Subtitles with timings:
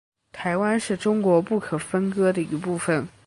[0.31, 3.07] 台湾是中国不可分割的一部分。